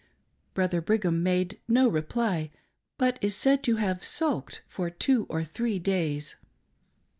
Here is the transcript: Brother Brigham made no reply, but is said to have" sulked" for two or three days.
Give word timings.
Brother 0.55 0.81
Brigham 0.81 1.21
made 1.21 1.59
no 1.67 1.87
reply, 1.87 2.49
but 2.97 3.19
is 3.21 3.35
said 3.35 3.61
to 3.65 3.75
have" 3.75 4.03
sulked" 4.19 4.63
for 4.67 4.89
two 4.89 5.27
or 5.29 5.43
three 5.43 5.77
days. 5.77 6.35